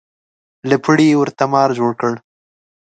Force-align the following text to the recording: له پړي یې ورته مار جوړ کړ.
له 0.69 0.75
پړي 0.83 1.05
یې 1.11 1.17
ورته 1.21 1.43
مار 1.53 1.69
جوړ 1.79 1.91
کړ. 1.99 2.13